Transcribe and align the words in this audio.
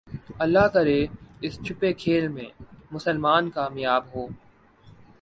اللہ 0.39 0.67
کرے 0.73 0.99
اس 1.41 1.53
چھپے 1.65 1.91
کھیل 1.93 2.27
میں 2.27 2.49
مسلمان 2.91 3.49
کامیاب 3.49 4.03
ہو 4.15 4.25